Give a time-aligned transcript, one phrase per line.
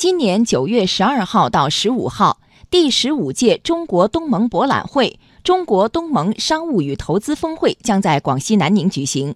[0.00, 9.34] 今年九月十二号到十五号，第十五届中国东盟博览会、中国东盟商务与投资峰会将在广西南宁举行。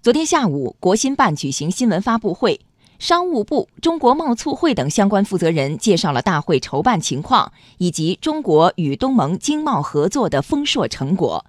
[0.00, 2.60] 昨天下午，国新办举行新闻发布会，
[2.98, 11.44] 商务部、中国贸促会等相关负责人介绍了大会筹办情况以及中国与东盟经贸合作的丰硕成果。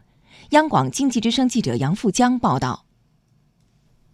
[0.49, 2.83] 央广经济之声记者杨富江报道。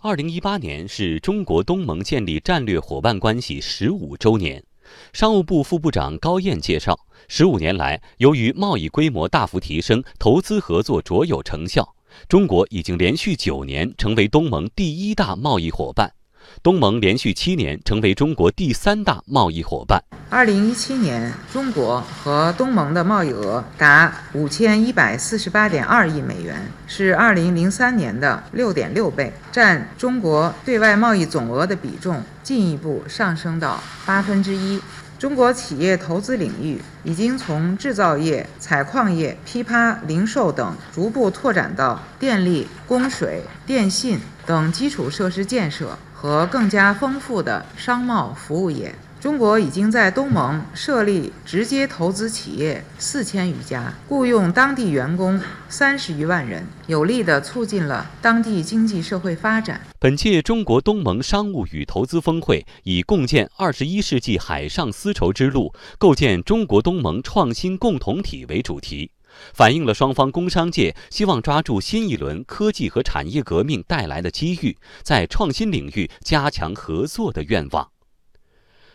[0.07, 4.63] 二零一八年是中国东盟建立战略伙伴关系十五周年。
[5.11, 11.93] 商务部副部长高燕介绍，十五年来，由于贸易规模大幅提升，投资合作卓有成效，
[12.29, 16.13] 中国已经连续九年成为东盟第一大贸易伙伴。
[16.61, 20.03] 东盟连续七年成为中国第三大贸易伙伴。
[20.29, 34.81] 二零一七年，中国和东盟的贸易额达五千一百四十八点二亿美元，是二零零三年的六点六倍，占中国对外贸易总额的比重进一步上升到八分之一。
[35.17, 45.97] 中国企业投资领域已经从制造业、采矿业、批发、零售等，逐步拓展到电力、供水、电信等基础设施建设。
[46.19, 59.79] 和更加丰富的商贸服务业，中国已经在东盟设立直接投资企业四千余家，雇佣当地员工三十余万人，有力地促进了当地经济社会发展。
[59.99, 69.11] 本届中国东盟商务与投资峰会以“共建二十一世纪海上丝绸之路，构建中国东盟创新共同体”为主题。
[69.53, 77.91] 反映了双方工商界希望抓住新一轮科技和产业革命带来的机遇，在创新领域加强合作的愿望。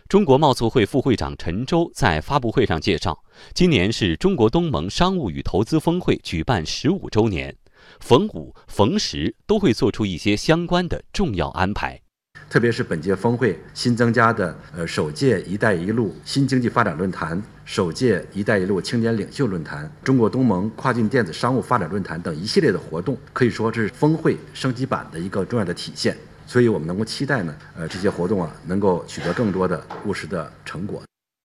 [0.08, 7.56] 中国贸促会副会长陈舟在发布会上介绍，今年是中国东盟商务与投资峰会举办十五周年，
[8.00, 12.02] 逢五逢十都会做出一些相关的重要安排。
[12.52, 26.14] 特别是本届峰会新增加的呃首届“一带一路”新经济发展论坛、首届“一带一路”青年领袖论坛、中国东盟跨境电子商务发展论坛等一系列的活动，可以说这是峰会升级版的一个重要的体现。
[26.46, 31.02] 所以我们能够期待呢，呃，这些活动啊能够取得更多的务实的成果。